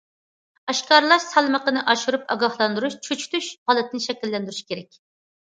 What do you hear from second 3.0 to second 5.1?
چۆچۈتۈش ھالىتى شەكىللەندۈرۈش كېرەك.